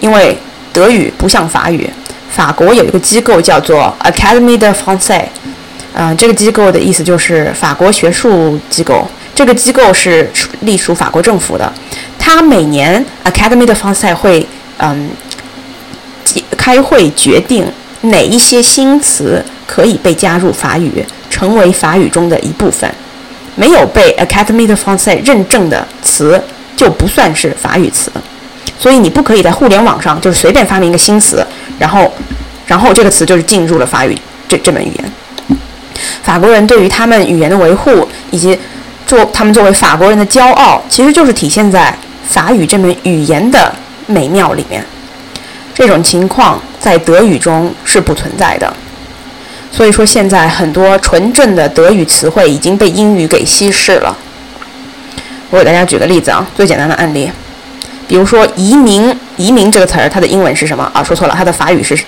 [0.00, 0.36] 因为。
[0.74, 1.86] 德语不像法语，
[2.30, 5.24] 法国有一个机构叫做 Academy de Français，
[5.92, 9.06] 嗯，这个机构的意思就是法国学术机构。
[9.34, 11.70] 这个机构是隶属法国政府的，
[12.18, 15.10] 它每年 Academy de Français 会嗯
[16.56, 17.64] 开会决定
[18.02, 22.90] 哪一些新词可以被加入法语，成为法语中的一部分。
[23.54, 26.42] 没有被 Académie de Français 认证的词
[26.76, 28.10] 就不算是法语词。
[28.78, 31.46] 所以你不可以在互联网上就是随便发明一个新词，
[31.78, 32.12] 然后，
[32.66, 34.16] 然后这个词就是进入了法语
[34.48, 35.12] 这这门语言。
[36.22, 38.58] 法国人对于他们语言的维护，以及
[39.06, 43.72] 做他们作为法国人的骄傲，其实就是体现在法语这门语言的
[44.06, 44.84] 美妙里面。
[45.82, 48.72] 这种情况在德语中是不存在的。
[49.72, 54.16] 所以说，现在很多纯正的德语词汇已经被英语给稀释了。
[55.50, 57.28] 我给大家举个例子啊，最简单的案例，
[58.06, 61.02] 比如说“移民”，“移民”这个词儿，它的英文是什么啊？
[61.02, 61.98] 说错了，它的法语是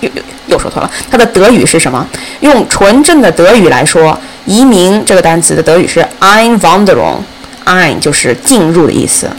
[0.00, 2.04] 又又又说错了，它的德语是什么？
[2.40, 9.30] 用纯正的德语来说，“移民”这个单词的德语是 “Einwanderung”，“Ein” 就是进入的意思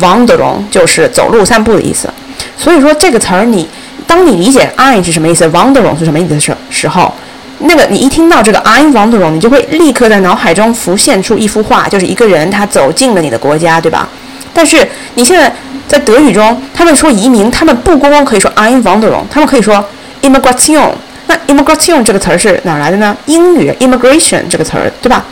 [0.00, 2.12] ，“Wanderung” 就是走路散步的意思。
[2.58, 3.68] 所以说这个词儿，你
[4.06, 7.12] 当你理解 "I" 是什么意思？WANDERING 是什么意思的时时候。
[7.60, 14.06] 那个，你一听到这个 "I wandering，你就会立刻在脑海中浮现出一幅画，就是一个人他走进了你的国家，对吧？
[14.52, 15.50] 但是你现在
[15.88, 19.82] 在德语中，他们说移民，他们不光光可以说 "I wandering，他们可以说
[20.20, 20.90] immigration。
[21.28, 23.16] 那 immigration 这个词儿是哪来的呢？
[23.24, 25.24] 英语 immigration 这个词儿，对吧？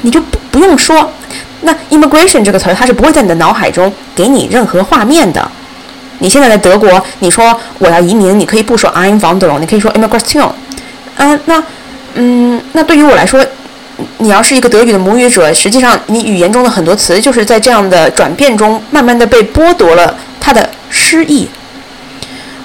[0.00, 1.08] 你就不不用说，
[1.60, 5.48] 那 immigration 这个词儿，它是不会在你的脑海中给你任何画面的。
[6.22, 10.48] 你现在在德国，你说我要移民，你可以不说 I'm wandering，你可以说 immigration。
[11.16, 11.62] 嗯，那，
[12.14, 13.44] 嗯，那对于我来说，
[14.18, 21.48] 你要是一个德语的母语者，实际上你语言中的很多词就是在这样的转变中，慢慢的被剥夺了它的诗意。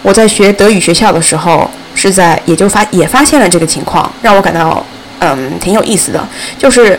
[0.03, 4.85] 我在学德语学校的时候，是在也就发也发现了这个情况，让我感到
[5.19, 6.25] 嗯挺有意思的，
[6.59, 6.97] 就是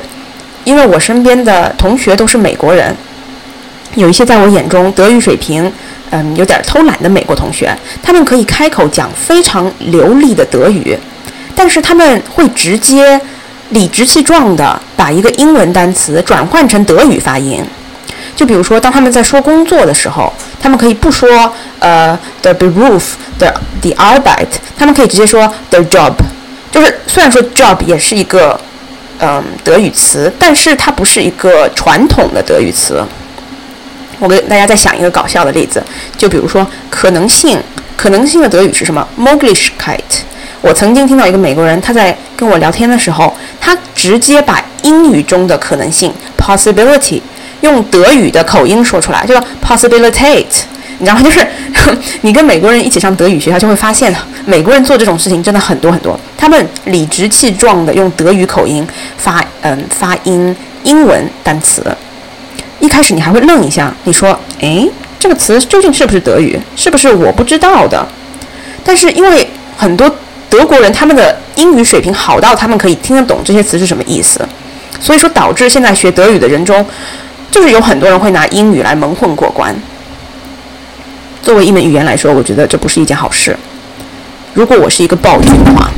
[0.65, 2.95] 因为我身边的同学都是美国人，
[3.95, 5.73] 有一些在我眼中德语水平
[6.11, 10.97] 嗯有点偷懒的美国同学，他们可以开口讲非常流利的德语。
[11.55, 13.21] 但是他们会直接
[13.71, 17.61] 理直气壮地把一个英文单词转换成德语发音，
[18.37, 23.03] 就比如说，当他们在说工作的时候，他们可以不说呃 the beruf
[23.39, 24.47] the the arbeit，
[24.79, 26.13] 他们可以直接说 the job，
[26.71, 28.59] 就是虽然说 job 也是一个
[29.19, 33.05] 嗯德语词，但是它不是一个传统的德语词。
[34.19, 35.83] 我给大家再想一个搞笑的例子，
[36.17, 37.59] 就比如说可能性，
[37.97, 39.99] 可能性的德语是什么？Möglichkeit。
[40.61, 47.21] 我曾经听到一个美国人，他在跟我聊天的时候，他直接把英语中的可能性 （possibility）
[47.61, 50.45] 用德语的口音说出来，叫 “possibility”。
[51.01, 51.23] 你知道吗？
[51.23, 51.47] 就是
[52.23, 54.13] 你跟美国人一起上德语学校，就会发现，
[54.47, 56.19] 美国人做这种事情真的很多很多。
[56.37, 58.85] 他们理直气壮地用德语口音
[59.17, 61.85] 发嗯发音英文单词。
[62.81, 66.59] 一开始你还会愣一下，你说：“诶，这个词究竟是不是德语？
[66.77, 68.07] 是不是我不知道的？”
[68.85, 70.13] 但是因为很多。
[70.51, 74.41] 德国人他们的英语水平好到他们可以听得懂这些词是什么意思，
[74.99, 76.83] 所以说导致现在学德语的人中，
[77.51, 79.79] 就是有很多人会拿英语来蒙混过关。
[81.43, 83.55] 作为一门语言来说，我觉得这不是一件好事。
[84.55, 85.91] 如果我是一个暴君的话，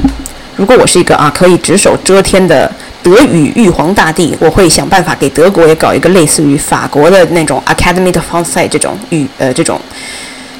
[0.57, 2.69] 如果我是一个啊可以只手遮天的
[3.03, 9.81] 德语玉皇大帝，我会想办法给德国也搞一个类似于法国的那种 Academy de France 这种语呃这种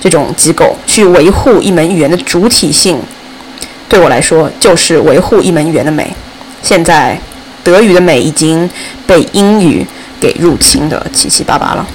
[0.01, 2.99] 这种机构，去维护一门语言的主体性。
[3.89, 6.11] 对我来说，就是维护一门语言的美。
[6.63, 7.19] 现在，
[7.63, 8.69] 德语的美已经
[9.07, 9.87] 被英语
[10.21, 11.87] 给入侵的七七八八了。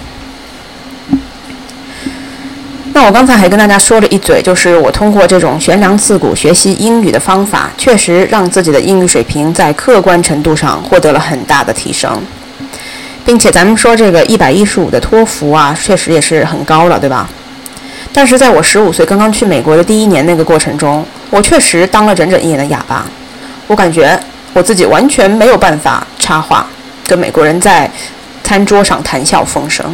[2.96, 12.24] 那我刚才还跟大家说了一嘴，就是我通过这种悬梁刺股学习英语的方法，确实让自己的英语水平在客观程度上获得了很大的提升，
[13.26, 17.30] 并且咱们说这个一百一十五的托福啊，确实也是很高了，对吧？
[18.14, 23.06] 但是在我十五岁刚刚去美国的第一年那个过程中，我确实当了整整一年的哑巴。
[23.68, 24.18] 我感觉
[24.54, 26.66] 我自己完全没有办法插话，
[27.06, 27.92] 跟美国人在
[28.42, 29.86] 餐桌上谈笑风生。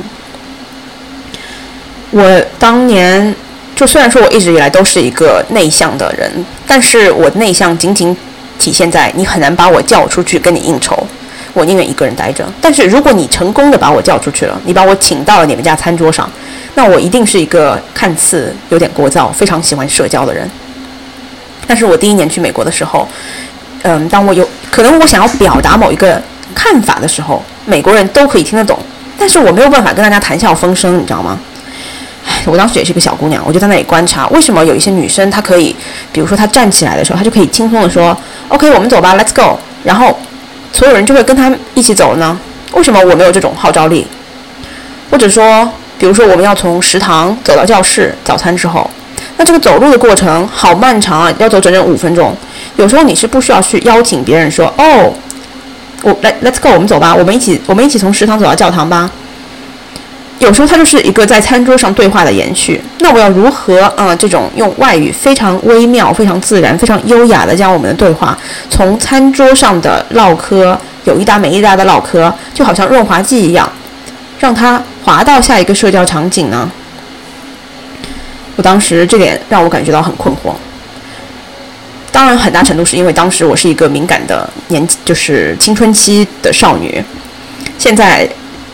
[2.12, 3.34] 我当年
[3.76, 6.30] 就虽然说我一直以来都是一个内向的人，
[6.67, 8.15] 但是我内向仅仅
[8.60, 11.08] 体现在你很难把我叫出去跟你应酬，
[11.54, 12.45] 我宁愿一个人待着。
[12.62, 16.30] 但是如果你成功的把我叫出去了，你把我请到了你们家餐桌上。
[16.76, 20.50] 那我一定是一个看似有点聒噪、非常喜欢社交的人。
[21.67, 23.08] 但是我第一年去美国的时候，
[23.84, 26.21] 嗯，当我有可能我想要表达某一个
[26.54, 28.78] 看法的时候，美国人都可以听得懂，
[29.17, 31.39] 但是我没有办法跟大家谈笑风生，你知道吗？
[32.45, 35.75] 我当时也是个小姑娘，我就在那里观察，为什么有一些女生她可以，
[36.12, 38.15] 比如说她站起来的时候，她就可以轻松的说
[38.49, 40.17] ：“OK，我们走吧，Let's go。”然后
[40.71, 42.39] 所有人就会跟她一起走了呢？
[42.73, 44.07] 为什么我没有这种号召力？
[45.10, 45.69] 或者说？
[45.99, 48.89] 比如说，我们要从食堂走到教室早餐之后，
[49.38, 52.36] 那这个走路的过程好漫长啊，要走整整五分钟。
[52.75, 55.13] 有时候你是不需要去邀请别人说：“哦，
[56.01, 59.12] 我来，Let's go，我们走吧，我们一起，我们一起从食堂走到教堂吧。”
[60.41, 62.82] 有时候它就是一个在餐桌上对话的延续。
[62.99, 64.15] 那我要如何啊？
[64.15, 68.36] 这种用外语非常微妙、非常自然、非常优雅的将我们的对话
[68.67, 73.71] 从餐桌上的唠嗑，有一搭没一搭的唠嗑，就好像润滑剂一样，
[74.39, 76.69] 让它滑到下一个社交场景呢？
[78.56, 80.54] 我当时这点让我感觉到很困惑。
[82.12, 87.04] 当然，很大程度是因为当时我是一个敏感的年，就是青春期的少女。
[87.77, 88.27] 现在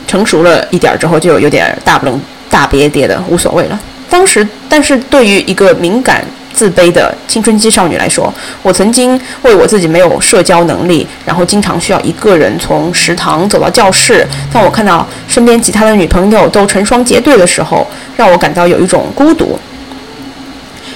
[0.08, 3.80] 成熟了一点之后，就有点大不楞大别跌的无所谓了。
[4.10, 19.60] 当时，但是对于一个敏感、自卑的青春期少女来说，我曾经为我自己没有社交能力，然后经常需要一个人从食堂走到教室，当我看到身边其他的女朋友都成双结对的时候，让我感到有一种孤独。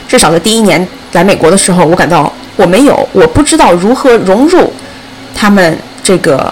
[0.08, 4.72] 至少在第一年来美国的时候，我感到我没有，我不知道如何融入
[5.36, 6.52] 他们这个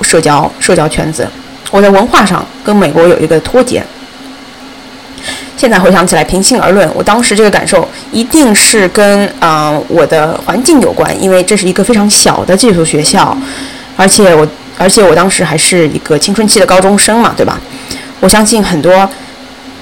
[0.00, 1.28] 社交社交圈子。
[1.70, 3.82] 我在文化上跟美国有一个脱节。
[5.56, 13.36] 现在回想起来，平心而论，我当时这个感受一定是跟啊我的环境有关，因为这是一个非常小的寄宿学校，
[13.96, 14.46] 而且我
[14.78, 17.58] 而且我当时还是一个青春期的高中生嘛，对吧？
[18.20, 19.08] 我相信很多。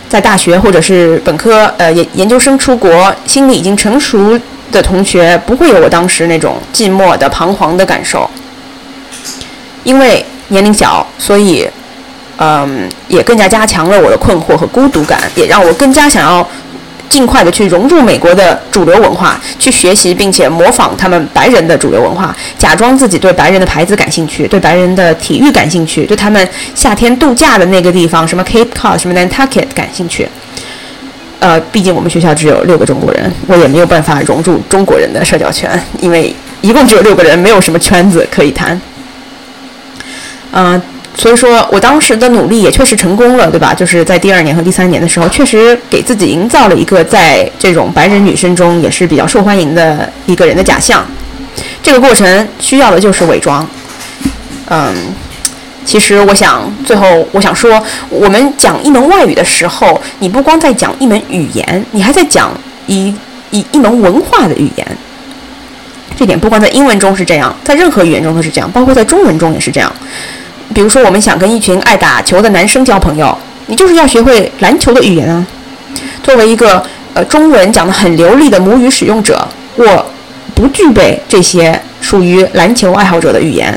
[0.08, 4.38] 在大学或者是本科，呃研研究生出国，心理已经成熟
[4.70, 8.30] 的同学，不会有我当时那种寂寞的彷徨的感受。
[9.82, 11.68] 因为年龄小，所以，
[12.38, 16.46] 嗯，也更加加强了我的困惑和孤独感，也让我更加想要。
[17.08, 30.28] 尽快的去融入美国的主流文化，去学习并且模仿他们白人的主流文化，假装自己对白人的牌子感兴趣，对白人的体育感兴趣，对他们夏天度假的那个地方，什么 Cape Cod，什么 Nantucket 感兴趣。
[31.38, 38.78] 呃，毕竟我们学校只有六个中国人，我也没有办法融入中国人的社交圈，因为一共只有六个人，没有什么圈子可以谈。
[40.56, 40.82] 嗯。
[41.18, 43.72] 所以说我当时的努力也确实成功了，对吧？
[43.72, 51.02] 就是在第二年和第三年的时候，确实给自己营造了一个在这种白人女生中也是比较受欢迎的一个人的假象。
[51.82, 53.66] 这个过程需要的就是伪装。
[54.68, 54.94] 嗯，
[55.86, 62.50] 其实我想最后我想说，我们讲一门外语的时候，你不光在讲一门语言，你还在讲
[62.86, 63.14] 一
[63.50, 64.86] 一一门文化的语言。
[66.14, 69.90] 这点不光在英文中是这样，在任何语言中都是这样，包括在中文中也是这样。
[70.76, 73.34] 比如说，我们想跟一群爱打球的男生交朋友，
[73.64, 75.46] 你就是要学会篮球的语言啊。
[76.22, 76.84] 作为一个
[77.14, 80.06] 呃中文讲得很流利的母语使用者，我
[80.54, 83.74] 不具备这些属于篮球爱好者的语言。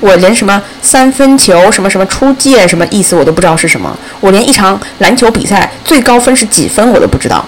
[0.00, 3.94] 我连什么三分球、什么什么出界、什么意思我都不知道是什么。
[4.20, 7.44] 我连一场篮球比赛最高分是几分我都不知道。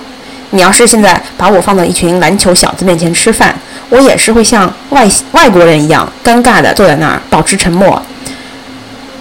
[0.51, 3.59] 你要是现在把我放到一群篮球小子面前吃饭，
[3.89, 8.03] 我也是会像外外国人一样尴尬地坐在那儿，保持沉默。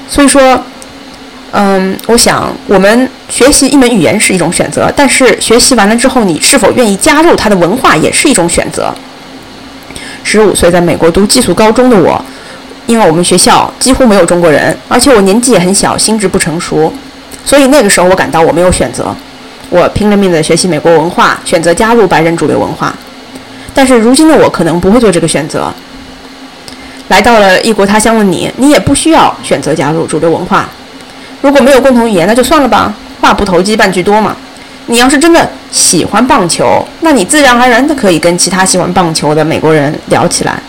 [0.08, 0.64] 所以说，
[1.52, 8.94] 嗯，我想我们学习一门语言是一种选择，但是学习完了之后，你是否愿意加入它的文化也是一种选择。
[10.24, 12.24] 十五岁在美国读寄宿高中的我，
[12.88, 16.92] 因为我们学校几乎没有中国人，而且我年纪也很小，心智不成熟，
[17.46, 19.16] 所以那个时候我感到我没有选择，
[19.70, 22.94] 我拼了命的学习美国文化，选择加入白人主流文化。
[23.74, 25.74] 但是如今的我可能不会做这个选择。
[27.10, 30.68] 来到了异国他乡的你，你也不需要选择加入主流文化。
[31.42, 34.36] 如果没有共同语言，那就算了吧，话不投机半句多嘛。
[34.88, 40.60] 你要是真的喜欢棒球，那你自然而然的可以跟其他喜欢棒球的美国人聊起来。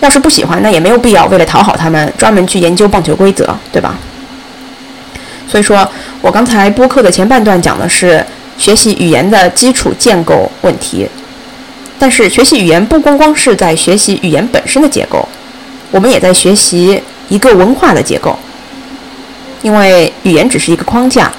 [0.00, 3.96] 要是不喜欢，那也没有必要为了讨好他们专门去研究棒球规则，对吧？
[5.46, 5.88] 所以说
[6.20, 8.24] 我刚才播客的前半段讲的是
[8.56, 11.08] 学习语言的基础建构问题，
[11.98, 15.28] 但是学习语言不光光是在学习语言本身的结构。
[15.90, 18.38] 我们也在学习一个文化的结构，
[19.62, 21.30] 因为语言只是一个框架，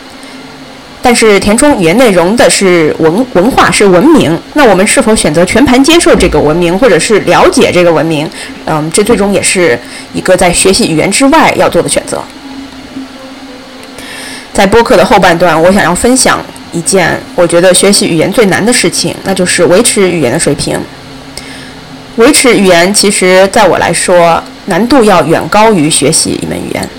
[1.01, 4.37] 但是填充语言内容的是文文化，是文明。
[4.53, 8.29] 那我们是否选择全盘接受这个文明，或者是了解这个文明？
[8.65, 9.79] 嗯，这最终也是
[10.13, 12.21] 一个在学习语言之外要做的选择。
[14.53, 20.77] 在播客的后半段，我想要分享一件我觉得学习语言最难的事情，那就是维持语言的水平。
[22.21, 26.89] 维持语言，其实在我来说，难度要远高于学习一门语言。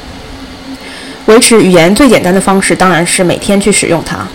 [1.27, 4.27] 维持语言最简单的方式，当然是每天去使用它。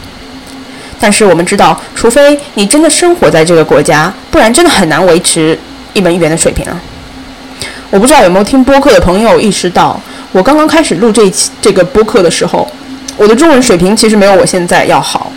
[0.98, 5.60] 但是我们知道，除非你真的生活在这个国家，不然真的很难维持
[5.94, 6.80] 一门语言的水平啊。
[7.90, 10.00] 我不知道有没有听播客的朋友意识到，
[10.32, 12.66] 我刚刚开始录这期这个播客的时候，
[13.18, 15.34] 我的中文水平其实没有我现在要好。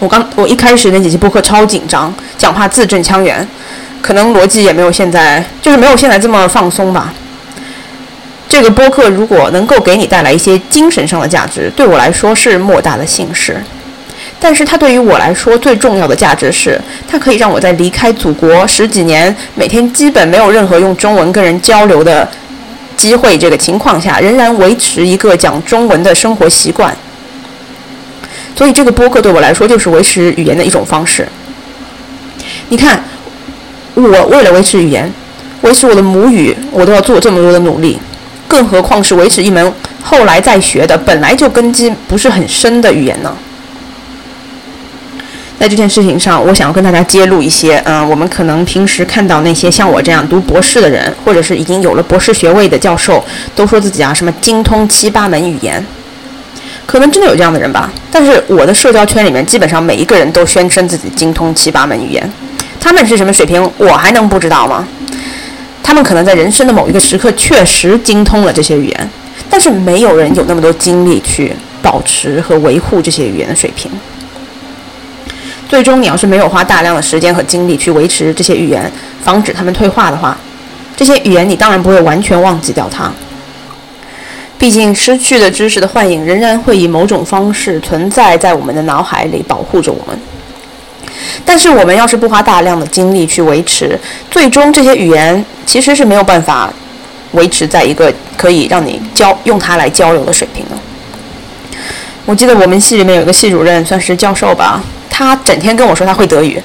[0.00, 3.48] 我刚我一开始那几期播客超紧张，讲话字正腔圆。
[4.04, 7.14] 可能逻辑也没有现在，就是没有现在这么放松吧。
[8.46, 13.56] 这个播客如果能够给你带来一些精神上的价值，对我来说是莫大的幸事。
[14.38, 16.78] 但是它对于我来说最重要的价值是，
[17.08, 22.28] 它可以让我在离开祖国十几年，每天基本没有任何用中文跟人交流的
[22.98, 26.94] 机会这个情况下，仍然维持一个讲中文的生活习惯。
[28.54, 31.26] 所以这个播客对我来说就是维持语言的一种方式。
[32.68, 33.02] 你看，
[33.94, 35.10] 我为了维持语言，
[35.62, 37.98] 维持我的母语，我都要做这么多的努力，
[38.48, 39.72] 更何况是维持一门
[40.02, 43.34] 后来再学的、本来就根基不是很深的语言呢？
[45.56, 53.24] 在这件事情上，我想要跟大家揭露一些，嗯，我们可能平时看到那些像我这样读博士的人，或者是已经有了博士学位的教授，
[53.54, 55.82] 都说自己啊什么精通七八门语言，
[56.84, 57.90] 可能真的有这样的人吧。
[58.10, 62.30] 但是我的社交圈里面，基本上每一个人都宣称自己精通七八门语言，
[62.84, 64.86] 他们是什么水平，我还能不知道吗？
[65.82, 69.10] 他们可能在人生的某一个时刻确实精通了这些语言，
[69.48, 73.90] 但是没有人有那么多精力去保持和维护这些语言的水平。
[75.66, 80.36] 最终，你要是没有花大量的时间和精力去维持这些语言，防止它们退化的话，
[80.94, 83.10] 这些语言你当然不会完全忘记掉它。
[84.58, 90.18] 毕竟，失去的知识的幻影仍然会以某种方式存在在我们的脑海里，保护着我们。
[91.44, 93.98] 但是，我们要是不花大量的精力去维持，
[94.30, 96.70] 最终这些语言其实是没有办法
[97.32, 100.76] 维持在一个可以让你交用它来交流的水平的。
[102.26, 104.82] 我记得我们系里面有个系主任，算是教授吧。
[105.10, 106.60] 他整天跟我说他会德语，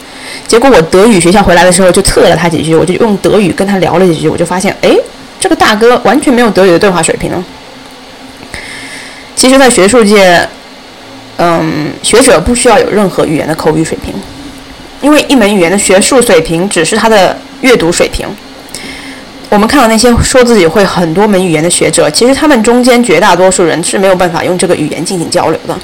[0.47, 4.95] 结果我德语学校回来的时候就测了他几句，我就用德语跟他聊了几句，我就发现，哎，
[5.39, 7.45] 这个大哥完全没有德语的对话水平呢。
[9.35, 10.47] 其实，在学术界，
[11.37, 14.13] 嗯，学者不需要有任何语言的口语水平，
[15.01, 18.27] 因为一门语言的学术水平只是他的阅读水平。
[19.49, 25.77] 我们看到那些说自己会很多门语言的学者，其实他们中间绝大多数人是没有办法用这个语言进行交流的。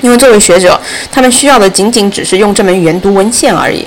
[0.00, 0.78] 因为作为学者，
[1.10, 3.86] 他们需要的仅仅只是用这门语言读文献而已。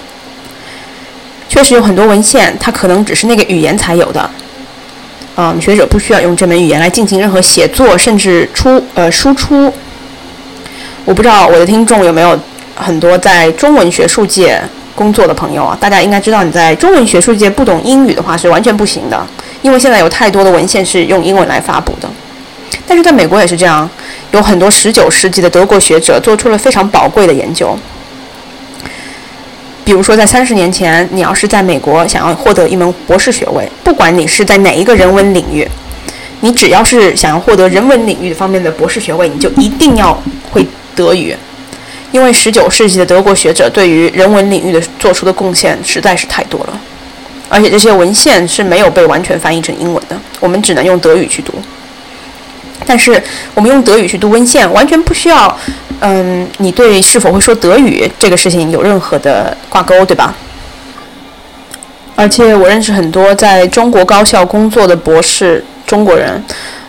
[1.49, 4.29] 确实有很多文献，它可能只是那个语言才有的。
[5.35, 9.71] 嗯，学者不需要用这门语言来进行任何写作，甚至出呃输出。
[11.05, 12.39] 我不知道我的听众有没有
[12.79, 14.61] 很多在中文学术界
[14.95, 15.77] 工作的朋友啊？
[15.79, 19.25] 大家应该知道，你在中文学术界不懂英语的话是完全不行的，
[19.61, 22.09] 因为现在有太多的文献是用英文来发布的。
[22.85, 23.89] 但是在美国也是这样，
[24.31, 27.77] 有很多19世纪的德国学者做出了非常宝贵的研究。
[29.83, 35.65] 比如说，在三十年前，你要是在美国想要获得一门博士学位，不管你是在哪一个人文领域，
[36.41, 40.21] 你只要是想要获得人文领域方面的博士学位，你就一定要
[40.51, 41.33] 会德语，
[42.11, 46.79] 因为十九世纪的德国学者对于人文领域的做出的贡献实在是太多了，
[47.49, 51.53] 而且这些文献是没有被完全翻译成英文的，我们只能用德语去读。
[52.85, 53.21] 但是
[53.53, 55.57] 我们用德语去读文献，完全不需要，
[55.99, 60.33] 嗯，你对是否会说德语这个事情有任何的挂钩，对吧？
[62.15, 66.43] 而且我认识很多在中国高校工作的博士中国人，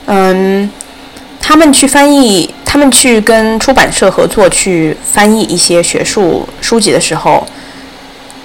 [0.06, 0.70] 嗯，
[1.40, 7.44] 他们去翻译，他们去跟出版社合作去翻译一些学术书籍的时候。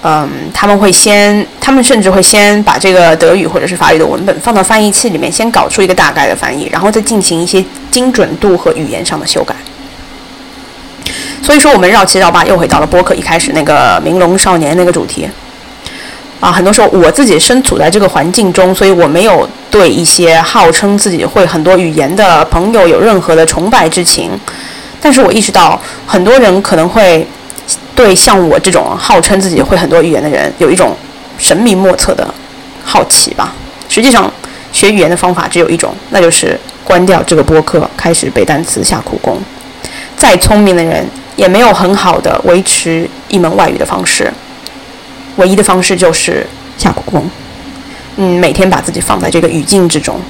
[0.06, 9.54] 嗯，他们会先，他们甚至会先把这个德语或者是法语的文本放到翻译器里面，先搞出一个大概的翻译，然后再进行一些精准度和语言上的修改。
[11.42, 15.26] 所以说，我们绕七绕八又回到了播客一开始那个“明龙少年”那个主题。
[16.40, 24.30] 啊，很多时候我自己身处在这个环境中，所以我没有对一些号称自己会很多语言的朋友有任何的崇拜之情，
[25.00, 27.26] 但是我意识到很多人可能会。
[27.96, 30.96] 对像我这种号称自己会很多语言的人，有一种
[31.38, 32.26] 神秘莫测的
[32.84, 33.54] 好奇吧。
[33.88, 34.30] 实际上，
[34.72, 39.40] 学语言的方法只有一种，那就是关掉这个播客，开始背单词、下苦功。
[40.16, 44.30] 再聪明的人，也没有很好的维持一门外语的方式。
[45.36, 47.28] 唯一的方式就是下苦功。
[48.16, 50.20] 嗯，每天把自己放在这个语境之中。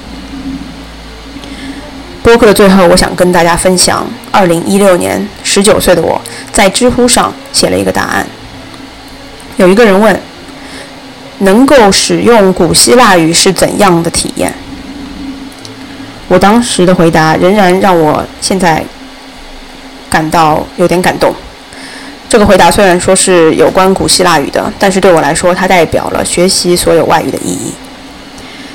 [2.23, 6.19] 播客的最后，我想跟大家分享：二零一六年，十九岁的我
[6.51, 8.25] 在知乎上写了一个答案。
[9.57, 10.19] 有一个人问
[11.39, 14.51] ：“能够使用古希腊语是怎样的体验？”
[16.27, 18.83] 我当时的回答仍然让我现在
[20.09, 21.31] 感到有点感动。
[22.27, 27.73] 这个回答虽然说是有关古希腊语的，但是对我来说，它代表了学习所有外语的意义。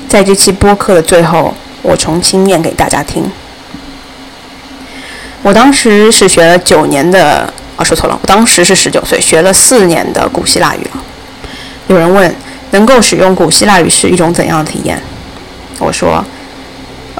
[0.07, 3.29] 在这期播客的最后，我重新念给大家听。
[5.43, 11.03] 我当时是学了九年的，啊，说错了，我当时是十九岁，学了四年的古希腊语了。
[11.87, 12.33] 有人问，
[12.71, 15.01] 能够使用古希腊语是一种怎样的体验？
[15.79, 16.23] 我说，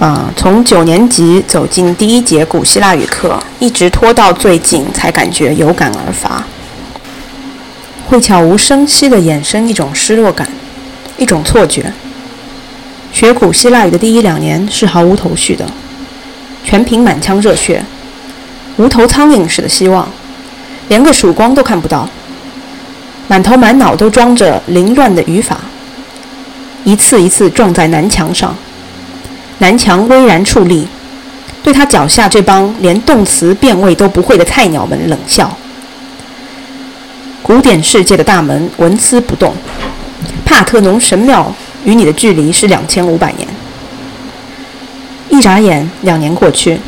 [0.01, 6.43] 啊，从九年级走进第一节古希腊语课，一直拖到最近才感觉有感而发，
[8.09, 10.49] 会悄无声息地衍生一种失落感，
[11.17, 11.93] 一种错觉。
[13.13, 15.63] 学古希腊语的第一两年是毫无头绪的，
[16.63, 17.85] 全凭满腔热血，
[18.77, 20.09] 无头苍蝇似的希望，
[20.87, 22.09] 连个曙光都看不到，
[23.27, 25.59] 满头满脑都装着凌乱的语法，
[26.85, 28.57] 一次一次撞在南墙上，
[29.61, 30.87] 南墙巍然矗立，
[31.61, 35.55] 对他脚下这帮连动词变位都不会的菜鸟们冷笑。
[37.43, 39.53] 古典世界的大门纹丝不动，
[40.43, 41.53] 帕特农神庙。
[41.83, 43.47] 与你的距离是两千五百年。
[45.29, 46.79] 一眨眼，两年过去，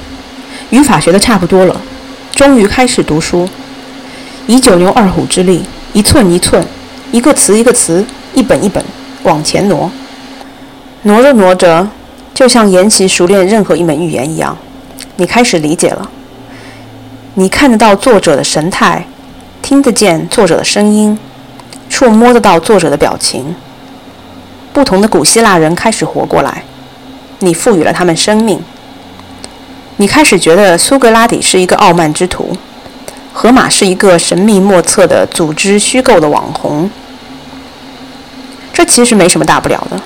[0.69, 1.81] 语法学的差不多了，
[2.35, 3.49] 终于开始读书，
[4.45, 5.63] 以九牛二虎之力，
[5.93, 6.63] 一寸一寸，
[7.11, 8.05] 一个词一个词，
[8.35, 8.85] 一本一本
[9.23, 9.91] 往前挪。
[11.01, 11.87] 挪着挪着，
[12.43, 14.57] 就像研习熟练任何一门语言一样，
[15.15, 16.11] 你开始理解了。
[17.35, 19.07] 你看得到作者的神态，
[19.61, 21.17] 听得见作者的声音，
[21.89, 23.55] 触摸得到作者的表情。
[24.73, 26.65] 不同的古希腊人开始活过来，
[27.39, 28.61] 你赋予了他们生命。
[29.95, 32.51] 你开始觉得苏格拉底是一个傲慢之徒，
[33.31, 36.91] 荷马是一个神秘莫测的组织虚构的网红。
[38.73, 39.97] 这其实没什么大不了的。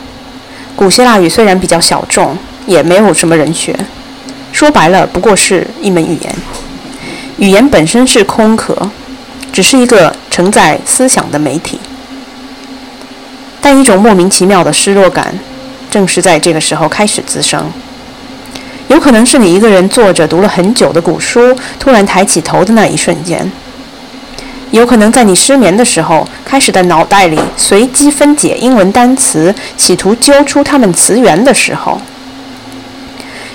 [0.78, 3.75] 古希腊语虽然比较小众，也没有什么人学。
[4.51, 6.36] 说白了，不过是一门语言。
[7.38, 8.78] 语言本身是空壳，
[9.51, 11.80] 只是一个承载思想的媒体。
[13.59, 15.34] 但一种莫名其妙的失落感，
[15.89, 17.71] 正是在这个时候开始滋生。
[18.88, 23.39] 有可能是你一个人坐着读了很久的古书，突然抬起头的那一瞬间；
[24.72, 31.97] 有可能在你失眠的时候，开始在脑袋里随机分解英文单词，企图揪出它们词源的时候；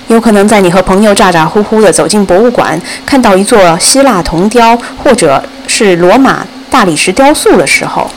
[0.09, 8.11] 有可能在你和朋友咋咋呼呼地走进博物馆，看到一座希腊铜雕或者是罗马大理石雕塑的时候。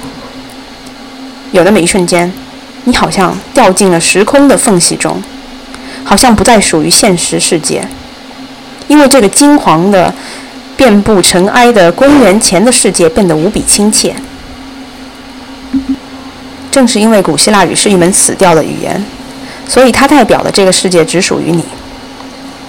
[1.52, 2.32] 有那么一瞬间，
[2.86, 5.22] 你好像掉进了时空的缝隙中，
[6.04, 7.88] 好像不再属于现实世界，
[8.88, 10.14] 因为这个金黄的、
[10.78, 14.16] 遍布尘埃的公元前的世界变得无比亲切。
[16.72, 19.04] 正是因为古希腊语是一门死掉的语言，
[19.68, 21.64] 所以它代表的这个世界只属于你，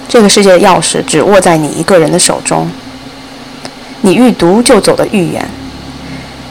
[0.07, 2.69] 这个世界的钥匙只握在你一个人的手中。
[4.01, 5.45] 你愈读就走得愈远，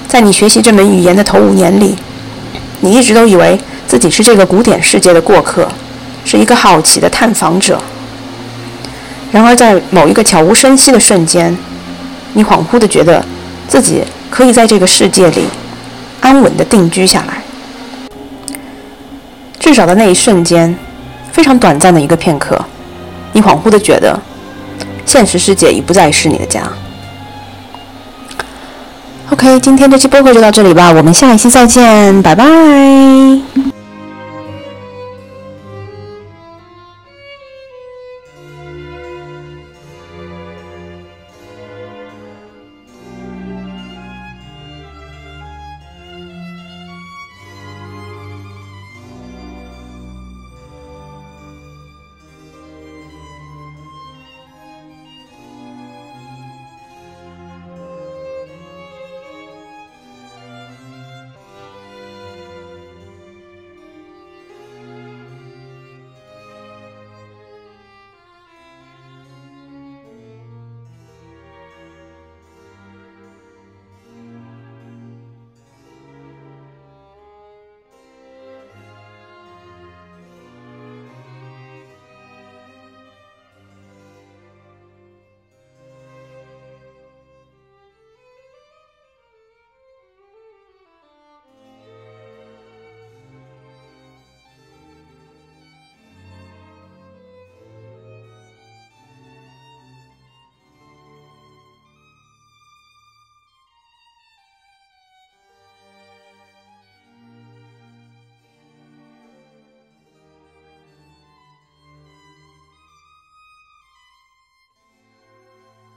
[0.06, 1.96] 在你学习这门语言的头五年里。
[2.80, 5.66] 你一直都以为自己是这个古典世界的过客，
[6.26, 7.80] 是一个好奇的探访者。
[9.36, 11.54] 然而，在某一个悄无声息的瞬间，
[12.32, 13.22] 你恍惚地觉得
[13.68, 15.44] 自己可以在这个世界里
[16.22, 17.42] 安稳地定居下来。
[19.60, 20.74] 至少在那一瞬间，
[21.32, 22.58] 非常短暂的一个片刻，
[23.34, 24.18] 你恍惚地觉得
[25.04, 26.62] 现实世界已不再是你的家。
[29.28, 32.46] OK，今天这期播客就到这里吧，我们下一期再见，拜拜。